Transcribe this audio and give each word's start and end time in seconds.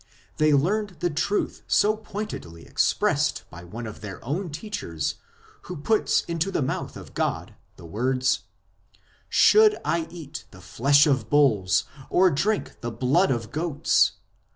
They 0.37 0.51
learned 0.51 0.97
the 0.99 1.11
truth 1.11 1.61
so 1.67 1.95
pointedly 1.95 2.65
expressed 2.65 3.43
by 3.51 3.63
one 3.63 3.85
of 3.85 4.01
their 4.01 4.19
own 4.25 4.49
teachers, 4.49 5.17
who 5.65 5.77
puts 5.77 6.21
into 6.21 6.49
the 6.49 6.63
mouth 6.63 6.97
of 6.97 7.13
God 7.13 7.53
the 7.75 7.85
words: 7.85 8.39
Should 9.29 9.77
I 9.85 10.07
eat 10.09 10.45
the 10.49 10.59
flesh 10.59 11.05
of 11.05 11.29
bulls, 11.29 11.83
Or 12.09 12.31
drink 12.31 12.81
the 12.81 12.89
blood 12.89 13.29
of 13.29 13.51
goats 13.51 14.13